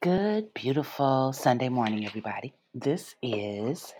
Good, 0.00 0.54
beautiful 0.54 1.32
Sunday 1.32 1.68
morning, 1.68 2.06
everybody. 2.06 2.54
This 2.72 3.16
is 3.20 3.92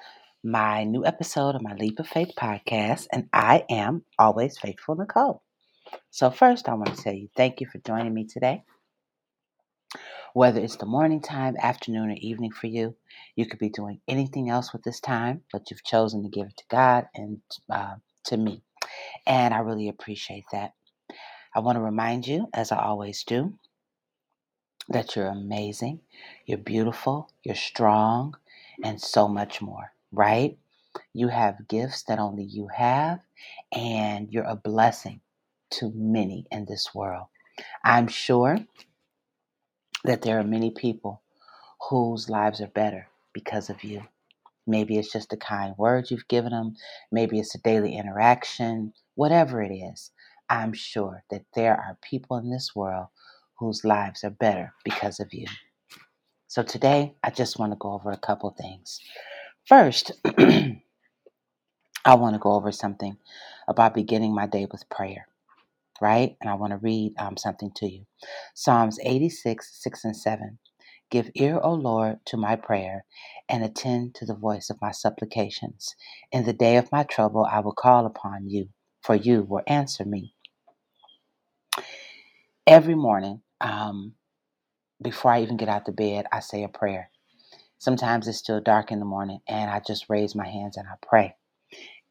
my 0.44 0.84
new 0.84 1.04
episode 1.04 1.56
of 1.56 1.62
my 1.62 1.74
Leap 1.74 1.98
of 1.98 2.06
Faith 2.06 2.34
podcast, 2.38 3.08
and 3.12 3.28
I 3.32 3.64
am 3.68 4.04
always 4.16 4.58
faithful 4.58 4.94
Nicole. 4.94 5.42
So, 6.12 6.30
first, 6.30 6.68
I 6.68 6.74
want 6.74 6.94
to 6.94 7.02
tell 7.02 7.12
you 7.12 7.28
thank 7.36 7.60
you 7.60 7.66
for 7.66 7.78
joining 7.78 8.14
me 8.14 8.26
today. 8.26 8.62
Whether 10.34 10.60
it's 10.60 10.76
the 10.76 10.86
morning 10.86 11.20
time, 11.20 11.56
afternoon, 11.60 12.10
or 12.10 12.16
evening 12.18 12.52
for 12.52 12.68
you, 12.68 12.94
you 13.34 13.46
could 13.46 13.58
be 13.58 13.68
doing 13.68 14.00
anything 14.06 14.50
else 14.50 14.72
with 14.72 14.84
this 14.84 15.00
time, 15.00 15.42
but 15.52 15.68
you've 15.68 15.82
chosen 15.82 16.22
to 16.22 16.28
give 16.28 16.46
it 16.46 16.58
to 16.58 16.64
God 16.70 17.06
and 17.16 17.40
uh, 17.68 17.96
to 18.26 18.36
me. 18.36 18.62
And 19.26 19.52
I 19.52 19.58
really 19.58 19.88
appreciate 19.88 20.44
that. 20.52 20.74
I 21.56 21.58
want 21.58 21.74
to 21.74 21.82
remind 21.82 22.24
you, 22.24 22.46
as 22.54 22.70
I 22.70 22.84
always 22.84 23.24
do, 23.24 23.58
that 24.88 25.16
you're 25.16 25.28
amazing, 25.28 26.00
you're 26.46 26.58
beautiful, 26.58 27.30
you're 27.44 27.54
strong, 27.56 28.36
and 28.84 29.00
so 29.00 29.28
much 29.28 29.62
more, 29.62 29.92
right? 30.12 30.58
You 31.14 31.28
have 31.28 31.68
gifts 31.68 32.04
that 32.04 32.20
only 32.20 32.44
you 32.44 32.68
have, 32.76 33.20
and 33.72 34.32
you're 34.32 34.44
a 34.44 34.56
blessing 34.56 35.20
to 35.72 35.92
many 35.94 36.46
in 36.52 36.66
this 36.66 36.94
world. 36.94 37.26
I'm 37.84 38.08
sure 38.08 38.58
that 40.04 40.22
there 40.22 40.38
are 40.40 40.44
many 40.44 40.70
people 40.70 41.22
whose 41.90 42.30
lives 42.30 42.60
are 42.60 42.68
better 42.68 43.08
because 43.34 43.70
of 43.70 43.84
you. 43.84 44.04
Maybe 44.66 44.98
it's 44.98 45.12
just 45.12 45.32
a 45.34 45.38
kind 45.38 45.76
word 45.78 46.10
you've 46.10 46.28
given 46.28 46.52
them, 46.52 46.76
maybe 47.12 47.40
it's 47.40 47.54
a 47.54 47.60
daily 47.60 47.96
interaction, 47.96 48.94
whatever 49.16 49.62
it 49.62 49.72
is. 49.74 50.12
I'm 50.50 50.72
sure 50.74 51.24
that 51.30 51.44
there 51.54 51.74
are 51.76 51.98
people 52.02 52.38
in 52.38 52.50
this 52.50 52.74
world 52.76 53.08
whose 53.58 53.84
lives 53.84 54.24
are 54.24 54.30
better 54.30 54.74
because 54.84 55.20
of 55.20 55.34
you. 55.34 55.46
So 56.48 56.62
today, 56.62 57.14
I 57.24 57.30
just 57.30 57.58
want 57.58 57.72
to 57.72 57.78
go 57.78 57.92
over 57.92 58.10
a 58.12 58.18
couple 58.18 58.50
things. 58.50 59.00
First, 59.66 60.12
I 60.38 62.14
want 62.16 62.34
to 62.34 62.40
go 62.40 62.54
over 62.54 62.72
something 62.72 63.16
about 63.68 63.94
beginning 63.94 64.34
my 64.34 64.46
day 64.46 64.66
with 64.70 64.88
prayer, 64.90 65.28
right? 66.00 66.36
And 66.40 66.50
I 66.50 66.54
want 66.54 66.72
to 66.72 66.78
read 66.78 67.14
um, 67.18 67.36
something 67.36 67.72
to 67.76 67.88
you 67.90 68.06
Psalms 68.54 68.98
86, 69.04 69.82
6 69.82 70.04
and 70.04 70.16
7. 70.16 70.58
Give 71.10 71.30
ear, 71.36 71.60
O 71.62 71.74
Lord, 71.74 72.18
to 72.26 72.36
my 72.36 72.56
prayer, 72.56 73.04
and 73.48 73.64
attend 73.64 74.14
to 74.16 74.26
the 74.26 74.34
voice 74.34 74.70
of 74.70 74.80
my 74.82 74.92
supplications. 74.92 75.94
In 76.32 76.44
the 76.44 76.52
day 76.54 76.76
of 76.76 76.92
my 76.92 77.04
trouble, 77.04 77.46
I 77.50 77.60
will 77.60 77.72
call 77.74 78.06
upon 78.06 78.48
you, 78.48 78.68
for 79.02 79.14
you 79.14 79.42
will 79.44 79.62
answer 79.68 80.04
me. 80.04 80.34
Every 82.66 82.94
morning, 82.96 83.42
um, 83.60 84.14
before 85.02 85.32
I 85.32 85.42
even 85.42 85.56
get 85.58 85.68
out 85.70 85.88
of 85.88 85.96
bed, 85.96 86.26
I 86.32 86.40
say 86.40 86.64
a 86.64 86.68
prayer. 86.68 87.10
Sometimes 87.78 88.28
it's 88.28 88.38
still 88.38 88.60
dark 88.60 88.92
in 88.92 89.00
the 89.00 89.06
morning, 89.06 89.40
and 89.48 89.70
I 89.70 89.80
just 89.86 90.06
raise 90.10 90.34
my 90.34 90.48
hands 90.48 90.76
and 90.76 90.88
I 90.88 90.94
pray. 91.02 91.36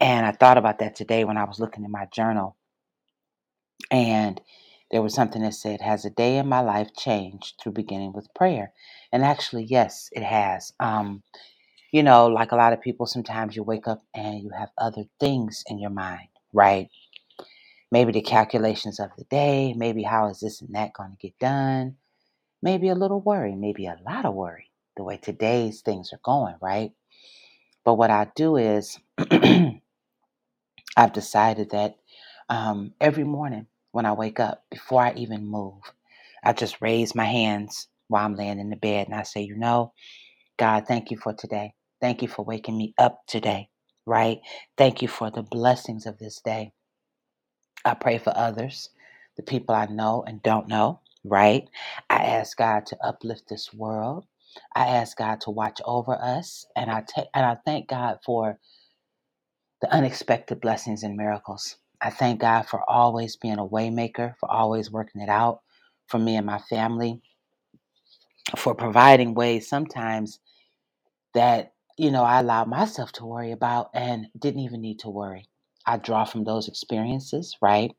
And 0.01 0.25
I 0.25 0.31
thought 0.33 0.57
about 0.57 0.79
that 0.79 0.95
today 0.95 1.25
when 1.25 1.37
I 1.37 1.45
was 1.45 1.59
looking 1.59 1.85
in 1.85 1.91
my 1.91 2.07
journal, 2.13 2.57
and 3.91 4.41
there 4.91 5.01
was 5.03 5.15
something 5.15 5.41
that 5.43 5.55
said, 5.55 5.81
Has 5.81 6.05
a 6.05 6.11
day 6.11 6.37
in 6.37 6.47
my 6.47 6.61
life 6.61 6.89
changed 6.97 7.55
through 7.61 7.73
beginning 7.73 8.13
with 8.13 8.33
prayer? 8.35 8.73
And 9.13 9.23
actually, 9.25 9.65
yes, 9.65 10.09
it 10.13 10.23
has. 10.23 10.73
Um, 10.79 11.23
you 11.93 12.03
know, 12.03 12.27
like 12.27 12.53
a 12.53 12.57
lot 12.57 12.73
of 12.73 12.81
people, 12.81 13.07
sometimes 13.07 13.57
you 13.57 13.63
wake 13.63 13.89
up 13.89 14.03
and 14.15 14.41
you 14.43 14.51
have 14.57 14.69
other 14.77 15.05
things 15.19 15.63
in 15.69 15.79
your 15.79 15.91
mind, 15.91 16.29
right? 16.53 16.89
Maybe 17.91 18.13
the 18.13 18.21
calculations 18.21 18.99
of 18.99 19.11
the 19.17 19.25
day, 19.25 19.73
maybe 19.77 20.03
how 20.03 20.29
is 20.29 20.39
this 20.41 20.61
and 20.61 20.75
that 20.75 20.93
going 20.93 21.11
to 21.11 21.17
get 21.17 21.39
done, 21.39 21.97
maybe 22.61 22.89
a 22.89 22.95
little 22.95 23.21
worry, 23.21 23.55
maybe 23.55 23.87
a 23.87 23.97
lot 24.07 24.25
of 24.25 24.35
worry, 24.35 24.71
the 24.97 25.03
way 25.03 25.17
today's 25.17 25.81
things 25.81 26.11
are 26.13 26.21
going, 26.23 26.55
right? 26.61 26.91
But 27.85 27.95
what 27.95 28.11
I 28.11 28.27
do 28.35 28.57
is, 28.57 28.99
I've 30.97 31.13
decided 31.13 31.71
that 31.71 31.95
um, 32.49 32.93
every 33.01 33.23
morning 33.23 33.67
when 33.91 34.05
I 34.05 34.13
wake 34.13 34.39
up, 34.39 34.63
before 34.69 35.01
I 35.01 35.13
even 35.15 35.45
move, 35.45 35.81
I 36.43 36.53
just 36.53 36.81
raise 36.81 37.15
my 37.15 37.25
hands 37.25 37.87
while 38.07 38.25
I'm 38.25 38.35
laying 38.35 38.59
in 38.59 38.69
the 38.69 38.75
bed 38.75 39.07
and 39.07 39.15
I 39.15 39.23
say, 39.23 39.41
You 39.41 39.55
know, 39.57 39.93
God, 40.59 40.85
thank 40.87 41.11
you 41.11 41.17
for 41.17 41.33
today. 41.33 41.73
Thank 42.01 42.23
you 42.23 42.29
for 42.29 42.45
waking 42.45 42.77
me 42.77 42.93
up 42.99 43.21
today, 43.27 43.69
right? 44.05 44.39
Thank 44.77 45.01
you 45.03 45.09
for 45.09 45.31
the 45.31 45.43
blessings 45.43 46.07
of 46.07 46.19
this 46.19 46.41
day. 46.43 46.73
I 47.85 47.93
pray 47.95 48.17
for 48.19 48.33
others, 48.37 48.89
the 49.37 49.43
people 49.43 49.75
I 49.75 49.87
know 49.87 50.23
and 50.27 50.43
don't 50.43 50.67
know, 50.67 51.01
right? 51.23 51.69
I 52.09 52.23
ask 52.23 52.57
God 52.57 52.85
to 52.87 52.97
uplift 53.03 53.49
this 53.49 53.73
world. 53.73 54.25
I 54.75 54.87
ask 54.87 55.17
God 55.17 55.41
to 55.41 55.51
watch 55.51 55.81
over 55.85 56.13
us, 56.21 56.65
and 56.75 56.91
I 56.91 57.03
take 57.07 57.27
and 57.33 57.45
I 57.45 57.57
thank 57.65 57.89
God 57.89 58.19
for 58.25 58.59
the 59.81 59.93
unexpected 59.93 60.61
blessings 60.61 61.03
and 61.03 61.17
miracles. 61.17 61.77
I 62.01 62.09
thank 62.09 62.41
God 62.41 62.63
for 62.67 62.87
always 62.89 63.35
being 63.35 63.59
a 63.59 63.67
waymaker, 63.67 64.35
for 64.39 64.51
always 64.51 64.91
working 64.91 65.21
it 65.21 65.29
out 65.29 65.61
for 66.07 66.19
me 66.19 66.35
and 66.35 66.45
my 66.45 66.59
family, 66.59 67.21
for 68.57 68.75
providing 68.75 69.33
ways 69.33 69.67
sometimes 69.69 70.39
that, 71.33 71.73
you 71.97 72.11
know, 72.11 72.23
I 72.23 72.39
allowed 72.39 72.69
myself 72.69 73.11
to 73.13 73.25
worry 73.25 73.51
about 73.51 73.89
and 73.93 74.27
didn't 74.39 74.61
even 74.61 74.81
need 74.81 74.99
to 74.99 75.09
worry. 75.09 75.47
I 75.87 75.97
draw 75.97 76.25
from 76.25 76.45
those 76.45 76.69
experiences, 76.69 77.57
right? 77.61 77.93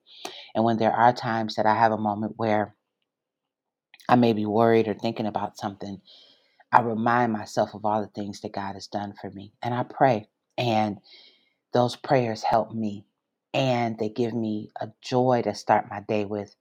And 0.54 0.64
when 0.64 0.78
there 0.78 0.92
are 0.92 1.12
times 1.14 1.56
that 1.56 1.66
I 1.66 1.74
have 1.76 1.92
a 1.92 1.98
moment 1.98 2.34
where 2.36 2.76
I 4.08 4.16
may 4.16 4.34
be 4.34 4.46
worried 4.46 4.88
or 4.88 4.94
thinking 4.94 5.26
about 5.26 5.58
something, 5.58 6.00
I 6.72 6.82
remind 6.82 7.32
myself 7.32 7.74
of 7.74 7.84
all 7.84 8.02
the 8.02 8.08
things 8.20 8.42
that 8.42 8.52
God 8.52 8.74
has 8.74 8.88
done 8.88 9.14
for 9.20 9.30
me. 9.30 9.52
And 9.62 9.74
I 9.74 9.84
pray. 9.84 10.28
And 10.58 10.98
those 11.74 11.96
prayers 11.96 12.42
help 12.44 12.72
me 12.74 13.06
and 13.54 13.98
they 13.98 14.10
give 14.10 14.34
me 14.34 14.70
a 14.80 14.88
joy 15.02 15.42
to 15.44 15.54
start 15.54 15.90
my 15.90 16.00
day 16.08 16.26
with 16.26 16.54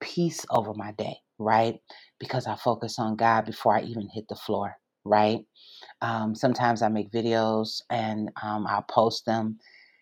peace 0.00 0.46
over 0.50 0.74
my 0.74 0.92
day, 0.92 1.18
right? 1.38 1.80
Because 2.20 2.46
I 2.46 2.56
focus 2.56 2.98
on 2.98 3.16
God 3.16 3.46
before 3.46 3.76
I 3.76 3.82
even 3.82 4.08
hit 4.08 4.28
the 4.28 4.36
floor, 4.36 4.76
right? 5.04 5.40
Um, 6.02 6.34
sometimes 6.34 6.82
I 6.82 6.88
make 6.88 7.12
videos 7.12 7.82
and 7.90 8.30
um, 8.42 8.66
I'll 8.68 8.82
post 8.90 9.26
them, 9.26 9.58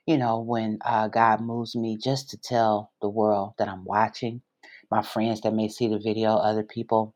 you 0.08 0.18
know, 0.18 0.40
when 0.40 0.80
uh, 0.86 1.08
God 1.08 1.42
moves 1.42 1.76
me 1.76 1.98
just 2.02 2.30
to 2.32 2.38
tell 2.38 2.92
the 3.02 3.10
world 3.10 3.54
that 3.58 3.68
I'm 3.68 3.84
watching, 3.86 4.42
my 4.90 5.02
friends 5.02 5.42
that 5.42 5.54
may 5.54 5.68
see 5.68 5.88
the 5.88 6.00
video, 6.00 6.32
other 6.36 6.64
people, 6.64 7.14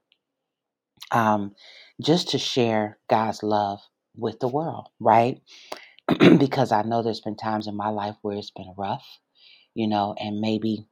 um, 1.12 1.54
just 2.02 2.30
to 2.30 2.38
share 2.38 2.98
God's 3.10 3.42
love 3.42 3.80
with 4.16 4.40
the 4.40 4.48
world, 4.48 4.88
right? 5.00 5.40
because 6.38 6.72
I 6.72 6.82
know 6.82 7.02
there's 7.02 7.20
been 7.22 7.36
times 7.36 7.66
in 7.68 7.76
my 7.76 7.90
life 7.90 8.16
where 8.22 8.36
it's 8.38 8.52
been 8.52 8.74
rough, 8.78 9.06
you 9.74 9.88
know, 9.88 10.14
and 10.20 10.40
maybe 10.40 10.86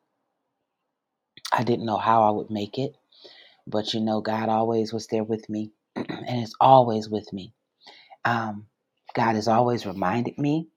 I 1.53 1.65
didn't 1.65 1.87
know 1.87 1.99
how 1.99 2.25
I 2.25 2.31
would 2.33 2.51
make 2.51 2.79
it, 2.79 2.97
but 3.67 3.95
you 3.95 4.01
know, 4.01 4.21
God 4.23 4.49
always 4.49 4.93
was 4.93 5.09
there 5.09 5.25
with 5.25 5.49
me 5.51 5.73
and 5.97 6.43
is 6.45 6.55
always 6.61 7.09
with 7.09 7.33
me. 7.33 7.55
Um, 8.25 8.67
God 9.15 9.37
has 9.37 9.49
always 9.49 9.87
reminded 9.87 10.39
me. 10.39 10.69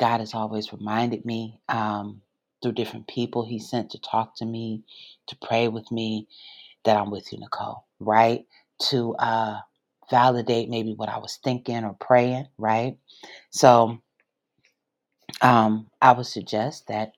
God 0.00 0.20
has 0.20 0.34
always 0.34 0.72
reminded 0.74 1.26
me 1.26 1.60
um, 1.70 2.22
through 2.62 2.74
different 2.74 3.08
people 3.08 3.46
He 3.46 3.60
sent 3.60 3.92
to 3.92 4.00
talk 4.00 4.36
to 4.38 4.46
me, 4.46 4.84
to 5.28 5.36
pray 5.38 5.68
with 5.68 5.92
me, 5.92 6.28
that 6.84 6.96
I'm 6.96 7.10
with 7.10 7.32
you, 7.32 7.40
Nicole, 7.40 7.84
right? 8.00 8.46
To 8.90 9.14
uh, 9.16 9.58
validate 10.10 10.70
maybe 10.70 10.94
what 10.94 11.10
I 11.10 11.18
was 11.18 11.38
thinking 11.44 11.84
or 11.84 11.94
praying, 12.00 12.48
right? 12.58 12.98
So 13.50 13.98
um, 15.42 15.88
I 16.02 16.12
would 16.12 16.26
suggest 16.26 16.88
that 16.88 17.12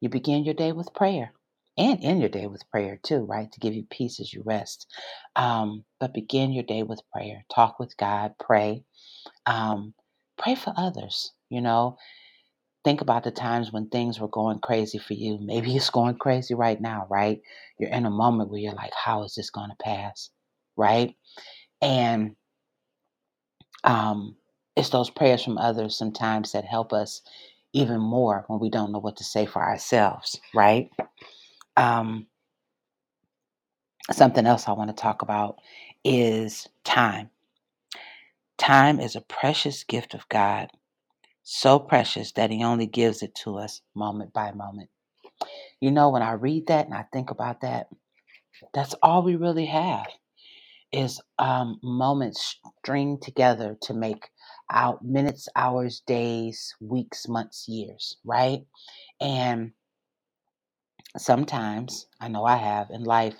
You 0.00 0.10
begin 0.10 0.44
your 0.44 0.54
day 0.54 0.72
with 0.72 0.94
prayer 0.94 1.34
and 1.78 2.00
end 2.04 2.20
your 2.20 2.30
day 2.30 2.46
with 2.48 2.70
prayer 2.70 3.00
too, 3.02 3.26
right? 3.26 3.52
To 3.52 3.60
give 3.60 3.74
you 3.74 3.84
peace 3.90 4.20
as 4.20 4.32
you 4.32 4.44
rest. 4.46 4.88
Um, 5.36 5.84
but 6.00 6.14
begin 6.14 6.52
your 6.52 6.64
day 6.64 6.84
with 6.84 7.02
prayer. 7.12 7.44
Talk 7.54 7.80
with 7.80 7.96
God, 7.98 8.34
pray. 8.40 8.84
Um, 9.46 9.94
pray 10.38 10.54
for 10.56 10.74
others, 10.76 11.32
you 11.50 11.60
know. 11.62 11.98
Think 12.84 13.00
about 13.00 13.24
the 13.24 13.30
times 13.30 13.72
when 13.72 13.88
things 13.88 14.20
were 14.20 14.28
going 14.28 14.58
crazy 14.60 14.98
for 14.98 15.14
you. 15.14 15.38
Maybe 15.40 15.76
it's 15.76 15.90
going 15.90 16.16
crazy 16.16 16.54
right 16.54 16.80
now, 16.80 17.06
right? 17.10 17.40
You're 17.78 17.90
in 17.90 18.06
a 18.06 18.10
moment 18.10 18.50
where 18.50 18.60
you're 18.60 18.74
like, 18.74 18.92
how 18.94 19.24
is 19.24 19.34
this 19.34 19.50
going 19.50 19.70
to 19.70 19.76
pass? 19.84 20.30
Right? 20.76 21.14
And 21.82 22.36
um, 23.84 24.36
it's 24.76 24.90
those 24.90 25.10
prayers 25.10 25.44
from 25.44 25.58
others 25.58 25.96
sometimes 25.96 26.52
that 26.52 26.64
help 26.64 26.92
us 26.92 27.22
even 27.72 28.00
more 28.00 28.44
when 28.48 28.60
we 28.60 28.70
don't 28.70 28.92
know 28.92 28.98
what 28.98 29.16
to 29.16 29.24
say 29.24 29.46
for 29.46 29.62
ourselves, 29.62 30.40
right? 30.54 30.90
Um, 31.76 32.26
something 34.10 34.46
else 34.46 34.68
I 34.68 34.72
want 34.72 34.90
to 34.90 35.00
talk 35.00 35.22
about 35.22 35.56
is 36.04 36.68
time. 36.84 37.30
Time 38.58 39.00
is 39.00 39.16
a 39.16 39.20
precious 39.22 39.84
gift 39.84 40.14
of 40.14 40.28
God, 40.28 40.68
so 41.44 41.78
precious 41.78 42.32
that 42.32 42.50
He 42.50 42.64
only 42.64 42.86
gives 42.86 43.22
it 43.22 43.34
to 43.44 43.58
us 43.58 43.82
moment 43.94 44.32
by 44.32 44.52
moment. 44.52 44.90
You 45.80 45.90
know, 45.92 46.10
when 46.10 46.22
I 46.22 46.32
read 46.32 46.68
that 46.68 46.86
and 46.86 46.94
I 46.94 47.04
think 47.12 47.30
about 47.30 47.62
that, 47.62 47.88
That's 48.74 48.94
all 49.02 49.22
we 49.22 49.36
really 49.36 49.66
have 49.66 50.06
is 50.92 51.20
um, 51.38 51.80
moments 51.82 52.58
stringed 52.80 53.22
together 53.22 53.76
to 53.82 53.94
make 53.94 54.30
out 54.70 55.04
minutes, 55.04 55.48
hours, 55.56 56.02
days, 56.06 56.74
weeks, 56.80 57.28
months, 57.28 57.68
years, 57.68 58.16
right? 58.24 58.64
And 59.20 59.72
sometimes, 61.16 62.06
I 62.20 62.28
know 62.28 62.44
I 62.44 62.56
have 62.56 62.90
in 62.90 63.02
life, 63.04 63.36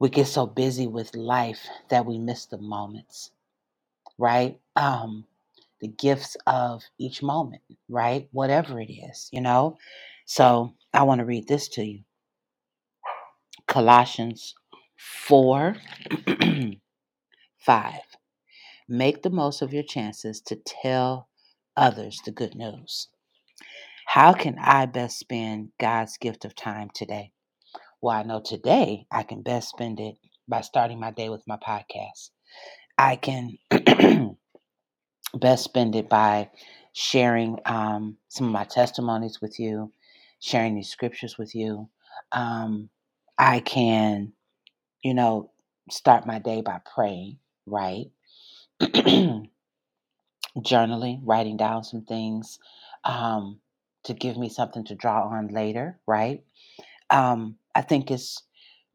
we 0.00 0.08
get 0.08 0.26
so 0.26 0.46
busy 0.46 0.86
with 0.88 1.14
life 1.14 1.68
that 1.88 2.04
we 2.06 2.18
miss 2.18 2.46
the 2.46 2.58
moments, 2.58 3.30
right? 4.18 4.60
Um, 4.76 5.27
the 5.80 5.88
gifts 5.88 6.36
of 6.46 6.82
each 6.98 7.22
moment, 7.22 7.62
right? 7.88 8.28
Whatever 8.32 8.80
it 8.80 8.90
is, 8.92 9.28
you 9.32 9.40
know? 9.42 9.78
So 10.26 10.74
I 10.94 11.04
want 11.04 11.20
to 11.20 11.26
read 11.26 11.48
this 11.48 11.68
to 11.70 11.84
you 11.84 12.00
Colossians 13.68 14.54
4 14.98 15.76
5. 17.58 17.94
Make 18.88 19.22
the 19.22 19.30
most 19.30 19.62
of 19.62 19.72
your 19.74 19.84
chances 19.84 20.40
to 20.42 20.56
tell 20.56 21.28
others 21.76 22.20
the 22.24 22.32
good 22.32 22.54
news. 22.56 23.08
How 24.06 24.32
can 24.34 24.58
I 24.60 24.86
best 24.86 25.18
spend 25.18 25.70
God's 25.80 26.18
gift 26.18 26.44
of 26.44 26.54
time 26.56 26.90
today? 26.94 27.32
Well, 28.02 28.16
I 28.16 28.24
know 28.24 28.42
today 28.44 29.06
I 29.12 29.24
can 29.24 29.42
best 29.42 29.70
spend 29.70 30.00
it 30.00 30.16
by 30.48 30.62
starting 30.62 31.00
my 31.00 31.10
day 31.12 31.30
with 31.30 31.42
my 31.48 31.58
podcast. 31.58 32.30
I 32.98 33.16
can 33.16 33.58
best 35.34 35.64
spend 35.64 35.94
it 35.96 36.08
by 36.08 36.50
sharing 36.92 37.58
um, 37.66 38.16
some 38.28 38.46
of 38.46 38.52
my 38.52 38.64
testimonies 38.64 39.40
with 39.40 39.58
you, 39.60 39.92
sharing 40.40 40.74
these 40.74 40.90
scriptures 40.90 41.38
with 41.38 41.54
you. 41.54 41.88
Um, 42.32 42.90
I 43.38 43.60
can, 43.60 44.32
you 45.04 45.14
know, 45.14 45.50
start 45.90 46.26
my 46.26 46.38
day 46.38 46.62
by 46.62 46.80
praying, 46.94 47.38
right? 47.66 48.06
Journaling, 50.58 51.20
writing 51.24 51.56
down 51.56 51.84
some 51.84 52.04
things 52.04 52.58
um, 53.04 53.60
to 54.04 54.14
give 54.14 54.36
me 54.36 54.48
something 54.48 54.84
to 54.84 54.94
draw 54.94 55.22
on 55.28 55.48
later, 55.48 55.98
right? 56.06 56.42
Um, 57.10 57.56
I 57.74 57.82
think 57.82 58.10
it's 58.10 58.42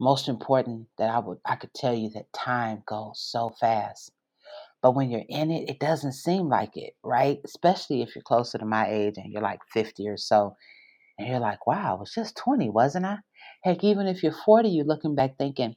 most 0.00 0.28
important 0.28 0.88
that 0.98 1.10
I 1.10 1.20
would 1.20 1.38
I 1.46 1.56
could 1.56 1.74
tell 1.74 1.94
you 1.94 2.10
that 2.10 2.32
time 2.32 2.82
goes 2.86 3.20
so 3.20 3.50
fast 3.60 4.12
but 4.84 4.94
when 4.94 5.10
you're 5.10 5.24
in 5.30 5.50
it, 5.50 5.70
it 5.70 5.80
doesn't 5.80 6.12
seem 6.12 6.50
like 6.50 6.76
it, 6.76 6.92
right? 7.02 7.40
Especially 7.42 8.02
if 8.02 8.14
you're 8.14 8.22
closer 8.22 8.58
to 8.58 8.66
my 8.66 8.86
age 8.86 9.14
and 9.16 9.32
you're 9.32 9.40
like 9.40 9.60
50 9.72 10.06
or 10.08 10.18
so, 10.18 10.58
and 11.18 11.26
you're 11.26 11.40
like, 11.40 11.66
wow, 11.66 11.96
I 11.96 11.98
was 12.00 12.12
just 12.14 12.36
20, 12.36 12.68
wasn't 12.68 13.06
I? 13.06 13.16
Heck, 13.62 13.82
even 13.82 14.06
if 14.06 14.22
you're 14.22 14.36
40, 14.44 14.68
you're 14.68 14.84
looking 14.84 15.14
back 15.14 15.38
thinking, 15.38 15.74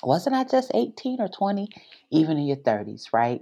wasn't 0.00 0.36
I 0.36 0.44
just 0.44 0.70
18 0.74 1.20
or 1.20 1.26
20? 1.26 1.68
Even 2.12 2.36
in 2.36 2.46
your 2.46 2.58
30s, 2.58 3.06
right? 3.12 3.40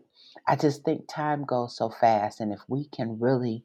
I 0.48 0.56
just 0.56 0.86
think 0.86 1.06
time 1.06 1.44
goes 1.44 1.76
so 1.76 1.90
fast. 1.90 2.40
And 2.40 2.50
if 2.50 2.60
we 2.66 2.88
can 2.88 3.20
really 3.20 3.62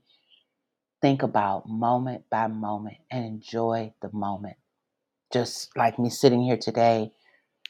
think 1.01 1.23
about 1.23 1.69
moment 1.69 2.25
by 2.29 2.47
moment 2.47 2.97
and 3.09 3.23
enjoy 3.23 3.93
the 4.01 4.11
moment, 4.11 4.57
just 5.31 5.69
like 5.77 5.97
me 5.97 6.09
sitting 6.09 6.41
here 6.41 6.57
today, 6.57 7.13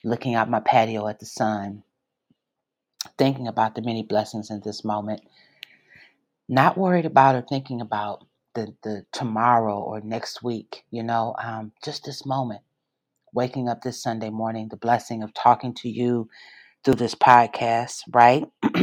looking 0.03 0.33
out 0.33 0.49
my 0.49 0.59
patio 0.59 1.07
at 1.07 1.19
the 1.19 1.27
sun, 1.27 1.83
thinking 3.19 3.47
about 3.47 3.75
the 3.75 3.83
many 3.83 4.03
blessings 4.03 4.51
in 4.51 4.61
this 4.65 4.85
moment 4.85 5.21
not 6.49 6.77
worried 6.77 7.05
about 7.05 7.35
or 7.35 7.41
thinking 7.41 7.81
about 7.81 8.25
the, 8.55 8.73
the 8.83 9.05
tomorrow 9.11 9.79
or 9.79 10.01
next 10.01 10.43
week, 10.43 10.83
you 10.91 11.03
know, 11.03 11.35
um, 11.41 11.71
just 11.83 12.05
this 12.05 12.25
moment, 12.25 12.61
waking 13.33 13.69
up 13.69 13.81
this 13.81 14.01
Sunday 14.01 14.29
morning, 14.29 14.67
the 14.69 14.77
blessing 14.77 15.23
of 15.23 15.33
talking 15.33 15.73
to 15.75 15.89
you 15.89 16.29
through 16.83 16.95
this 16.95 17.15
podcast, 17.15 18.01
right? 18.11 18.45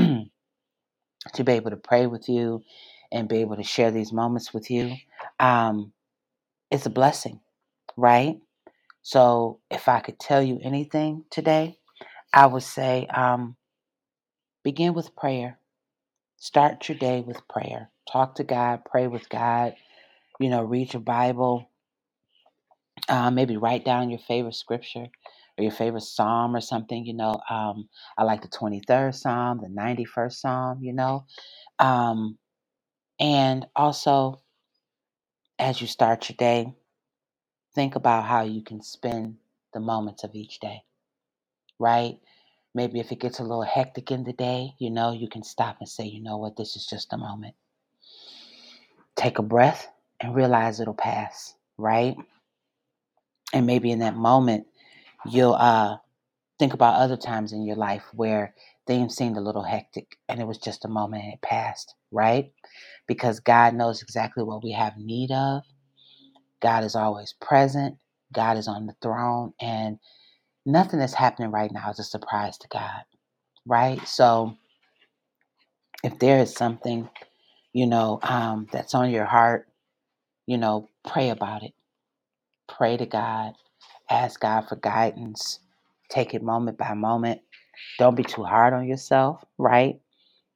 to 1.34 1.44
be 1.44 1.52
able 1.52 1.70
to 1.70 1.76
pray 1.76 2.06
with 2.06 2.28
you 2.28 2.62
and 3.12 3.28
be 3.28 3.38
able 3.38 3.56
to 3.56 3.64
share 3.64 3.90
these 3.90 4.12
moments 4.12 4.54
with 4.54 4.70
you. 4.70 4.94
Um, 5.40 5.92
it's 6.70 6.86
a 6.86 6.90
blessing, 6.90 7.40
right? 7.96 8.38
So 9.02 9.60
if 9.70 9.88
I 9.88 10.00
could 10.00 10.18
tell 10.18 10.42
you 10.42 10.60
anything 10.62 11.24
today, 11.30 11.78
I 12.32 12.46
would 12.46 12.62
say 12.64 13.06
um, 13.08 13.56
begin 14.66 14.94
with 14.94 15.14
prayer. 15.14 15.60
Start 16.38 16.88
your 16.88 16.98
day 16.98 17.20
with 17.20 17.46
prayer. 17.46 17.88
Talk 18.10 18.34
to 18.34 18.44
God, 18.44 18.80
pray 18.84 19.06
with 19.06 19.28
God, 19.28 19.76
you 20.40 20.48
know, 20.50 20.64
read 20.64 20.92
your 20.92 21.02
Bible, 21.02 21.70
uh, 23.08 23.30
maybe 23.30 23.56
write 23.56 23.84
down 23.84 24.10
your 24.10 24.18
favorite 24.18 24.56
scripture 24.56 25.06
or 25.56 25.62
your 25.62 25.70
favorite 25.70 26.02
psalm 26.02 26.56
or 26.56 26.60
something. 26.60 27.06
You 27.06 27.14
know, 27.14 27.36
um, 27.48 27.88
I 28.18 28.24
like 28.24 28.42
the 28.42 28.48
23rd 28.48 29.14
Psalm, 29.14 29.60
the 29.62 29.68
91st 29.68 30.32
Psalm, 30.32 30.82
you 30.82 30.94
know. 30.94 31.26
Um, 31.78 32.36
and 33.20 33.66
also, 33.76 34.42
as 35.60 35.80
you 35.80 35.86
start 35.86 36.28
your 36.28 36.36
day, 36.36 36.74
think 37.76 37.94
about 37.94 38.24
how 38.24 38.42
you 38.42 38.62
can 38.64 38.82
spend 38.82 39.36
the 39.72 39.80
moments 39.80 40.24
of 40.24 40.34
each 40.34 40.58
day, 40.58 40.82
right? 41.78 42.16
Maybe 42.76 43.00
if 43.00 43.10
it 43.10 43.20
gets 43.20 43.38
a 43.38 43.42
little 43.42 43.62
hectic 43.62 44.10
in 44.10 44.24
the 44.24 44.34
day, 44.34 44.74
you 44.78 44.90
know, 44.90 45.10
you 45.10 45.30
can 45.30 45.42
stop 45.42 45.78
and 45.80 45.88
say, 45.88 46.04
you 46.04 46.22
know 46.22 46.36
what, 46.36 46.58
this 46.58 46.76
is 46.76 46.84
just 46.84 47.10
a 47.14 47.16
moment. 47.16 47.54
Take 49.16 49.38
a 49.38 49.42
breath 49.42 49.88
and 50.20 50.34
realize 50.34 50.78
it'll 50.78 50.92
pass, 50.92 51.54
right? 51.78 52.16
And 53.54 53.64
maybe 53.64 53.90
in 53.90 54.00
that 54.00 54.14
moment, 54.14 54.66
you'll 55.24 55.54
uh, 55.54 55.96
think 56.58 56.74
about 56.74 57.00
other 57.00 57.16
times 57.16 57.54
in 57.54 57.64
your 57.64 57.76
life 57.76 58.04
where 58.12 58.54
things 58.86 59.16
seemed 59.16 59.38
a 59.38 59.40
little 59.40 59.62
hectic 59.62 60.18
and 60.28 60.38
it 60.38 60.46
was 60.46 60.58
just 60.58 60.84
a 60.84 60.88
moment 60.88 61.24
and 61.24 61.32
it 61.32 61.40
passed, 61.40 61.94
right? 62.10 62.52
Because 63.06 63.40
God 63.40 63.72
knows 63.74 64.02
exactly 64.02 64.44
what 64.44 64.62
we 64.62 64.72
have 64.72 64.98
need 64.98 65.30
of. 65.32 65.62
God 66.60 66.84
is 66.84 66.94
always 66.94 67.34
present. 67.40 67.96
God 68.34 68.58
is 68.58 68.68
on 68.68 68.84
the 68.84 68.96
throne 69.00 69.54
and 69.62 69.98
nothing 70.66 70.98
that's 71.00 71.14
happening 71.14 71.52
right 71.52 71.72
now 71.72 71.90
is 71.90 72.00
a 72.00 72.04
surprise 72.04 72.58
to 72.58 72.68
God, 72.68 73.02
right? 73.66 74.06
So 74.06 74.56
if 76.04 76.18
there 76.18 76.40
is 76.40 76.54
something, 76.54 77.08
you 77.72 77.86
know, 77.86 78.18
um, 78.22 78.68
that's 78.72 78.94
on 78.94 79.10
your 79.10 79.24
heart, 79.26 79.68
you 80.46 80.58
know, 80.58 80.88
pray 81.06 81.30
about 81.30 81.62
it. 81.62 81.72
Pray 82.68 82.96
to 82.96 83.06
God. 83.06 83.54
Ask 84.10 84.40
God 84.40 84.68
for 84.68 84.76
guidance. 84.76 85.60
Take 86.10 86.34
it 86.34 86.42
moment 86.42 86.78
by 86.78 86.94
moment. 86.94 87.40
Don't 87.98 88.16
be 88.16 88.22
too 88.24 88.44
hard 88.44 88.74
on 88.74 88.86
yourself, 88.86 89.44
right? 89.58 89.96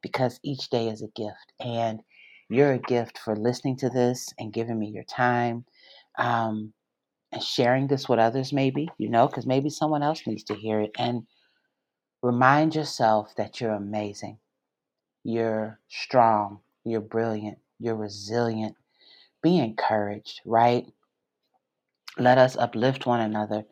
Because 0.02 0.40
each 0.42 0.70
day 0.70 0.88
is 0.88 1.02
a 1.02 1.08
gift. 1.08 1.52
And 1.60 2.00
you're 2.48 2.72
a 2.72 2.78
gift 2.78 3.18
for 3.18 3.36
listening 3.36 3.76
to 3.78 3.90
this 3.90 4.32
and 4.38 4.52
giving 4.52 4.78
me 4.78 4.88
your 4.88 5.04
time 5.04 5.64
um, 6.18 6.72
and 7.32 7.42
sharing 7.42 7.86
this 7.86 8.08
with 8.08 8.18
others, 8.18 8.52
maybe, 8.52 8.88
you 8.98 9.08
know, 9.08 9.26
because 9.26 9.46
maybe 9.46 9.70
someone 9.70 10.02
else 10.02 10.26
needs 10.26 10.44
to 10.44 10.54
hear 10.54 10.80
it. 10.80 10.90
And 10.98 11.26
remind 12.22 12.74
yourself 12.74 13.34
that 13.36 13.60
you're 13.60 13.72
amazing. 13.72 14.38
You're 15.24 15.78
strong. 15.88 16.60
You're 16.84 17.00
brilliant. 17.00 17.58
You're 17.78 17.96
resilient. 17.96 18.76
Be 19.42 19.58
encouraged, 19.58 20.40
right? 20.44 20.86
Let 22.18 22.38
us 22.38 22.56
uplift 22.56 23.06
one 23.06 23.20
another, 23.20 23.64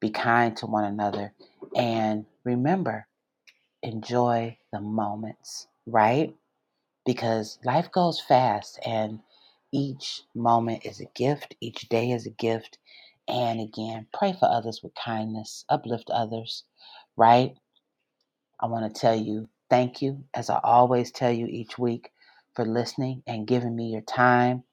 be 0.00 0.10
kind 0.10 0.56
to 0.56 0.66
one 0.66 0.84
another, 0.84 1.32
and 1.76 2.24
remember, 2.44 3.06
enjoy 3.82 4.56
the 4.72 4.80
moments, 4.80 5.68
right? 5.86 6.34
Because 7.04 7.58
life 7.64 7.92
goes 7.92 8.20
fast 8.20 8.80
and 8.84 9.20
each 9.72 10.22
moment 10.34 10.84
is 10.86 11.00
a 11.00 11.06
gift, 11.14 11.56
each 11.60 11.88
day 11.88 12.10
is 12.10 12.26
a 12.26 12.30
gift. 12.30 12.78
And 13.28 13.60
again, 13.60 14.06
pray 14.12 14.32
for 14.32 14.46
others 14.46 14.82
with 14.82 14.94
kindness, 14.94 15.64
uplift 15.68 16.10
others, 16.10 16.64
right? 17.16 17.54
I 18.60 18.66
want 18.66 18.92
to 18.92 19.00
tell 19.00 19.16
you 19.16 19.48
thank 19.70 20.02
you, 20.02 20.24
as 20.34 20.50
I 20.50 20.60
always 20.62 21.10
tell 21.10 21.32
you 21.32 21.46
each 21.46 21.78
week, 21.78 22.10
for 22.54 22.64
listening 22.66 23.22
and 23.26 23.46
giving 23.46 23.74
me 23.74 23.86
your 23.88 24.02
time 24.02 24.64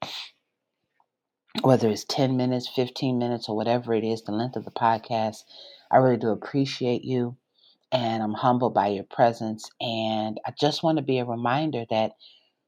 whether 1.62 1.88
it's 1.88 2.04
10 2.04 2.36
minutes, 2.36 2.68
15 2.68 3.18
minutes, 3.18 3.48
or 3.48 3.56
whatever 3.56 3.92
it 3.94 4.04
is, 4.04 4.22
the 4.22 4.32
length 4.32 4.56
of 4.56 4.64
the 4.64 4.70
podcast. 4.70 5.44
I 5.90 5.98
really 5.98 6.16
do 6.16 6.30
appreciate 6.30 7.04
you 7.04 7.36
and 7.92 8.22
I'm 8.22 8.34
humbled 8.34 8.74
by 8.74 8.88
your 8.88 9.04
presence. 9.04 9.70
And 9.80 10.40
I 10.46 10.52
just 10.58 10.82
want 10.82 10.98
to 10.98 11.02
be 11.02 11.18
a 11.18 11.24
reminder 11.24 11.84
that 11.90 12.12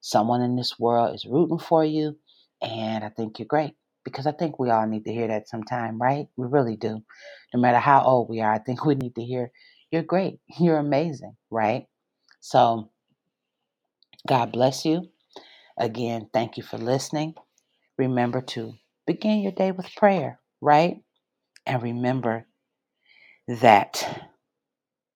someone 0.00 0.42
in 0.42 0.56
this 0.56 0.78
world 0.78 1.14
is 1.14 1.26
rooting 1.26 1.58
for 1.58 1.84
you. 1.84 2.16
And 2.62 3.04
I 3.04 3.10
think 3.10 3.40
you're 3.40 3.46
great 3.46 3.74
because 4.04 4.26
I 4.26 4.32
think 4.32 4.58
we 4.60 4.70
all 4.70 4.86
need 4.88 5.06
to 5.06 5.14
hear 5.14 5.28
that 5.28 5.48
sometime, 5.48 6.00
right? 6.02 6.28
We 6.36 6.48
really 6.48 6.76
do. 6.76 7.02
No 7.54 7.60
matter 7.60 7.78
how 7.80 8.04
old 8.04 8.30
we 8.30 8.42
are, 8.42 8.54
I 8.54 8.60
think 8.60 8.86
we 8.86 8.96
need 8.96 9.16
to 9.16 9.24
hear 9.24 9.52
you're 9.92 10.02
great, 10.04 10.40
you're 10.60 10.78
amazing, 10.78 11.36
right? 11.50 11.86
So, 12.40 12.90
God 14.28 14.52
bless 14.52 14.84
you. 14.86 15.08
Again, 15.78 16.28
thank 16.32 16.56
you 16.56 16.64
for 16.64 16.78
listening. 16.78 17.34
Remember 17.98 18.42
to 18.42 18.74
begin 19.06 19.40
your 19.40 19.52
day 19.52 19.72
with 19.72 19.94
prayer, 19.96 20.40
right? 20.60 20.98
And 21.66 21.82
remember 21.82 22.46
that 23.48 24.28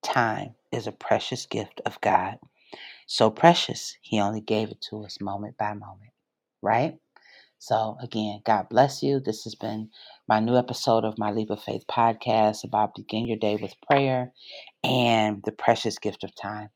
time 0.03 0.55
is 0.71 0.87
a 0.87 0.93
precious 0.93 1.45
gift 1.47 1.81
of 1.85 2.01
God. 2.01 2.37
So 3.07 3.31
precious, 3.31 3.97
He 4.01 4.19
only 4.21 4.41
gave 4.41 4.69
it 4.71 4.81
to 4.89 5.05
us 5.05 5.21
moment 5.21 5.57
by 5.57 5.73
moment, 5.73 6.11
right? 6.61 6.95
So, 7.59 7.97
again, 8.01 8.41
God 8.45 8.69
bless 8.69 9.03
you. 9.03 9.19
This 9.19 9.43
has 9.45 9.55
been 9.55 9.89
my 10.27 10.39
new 10.39 10.57
episode 10.57 11.05
of 11.05 11.17
my 11.17 11.31
Leap 11.31 11.49
of 11.49 11.61
Faith 11.61 11.85
podcast 11.89 12.63
about 12.63 12.95
begin 12.95 13.27
your 13.27 13.37
day 13.37 13.55
with 13.57 13.73
prayer 13.89 14.33
and 14.83 15.41
the 15.43 15.51
precious 15.51 15.97
gift 15.99 16.23
of 16.23 16.35
time. 16.35 16.69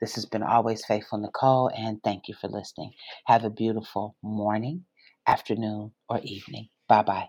This 0.00 0.16
has 0.16 0.26
been 0.26 0.42
Always 0.42 0.84
Faithful 0.84 1.18
Nicole, 1.18 1.70
and 1.76 2.02
thank 2.02 2.28
you 2.28 2.34
for 2.34 2.48
listening. 2.48 2.92
Have 3.26 3.44
a 3.44 3.50
beautiful 3.50 4.16
morning, 4.22 4.84
afternoon, 5.26 5.92
or 6.08 6.20
evening. 6.22 6.68
Bye 6.88 7.02
bye. 7.02 7.28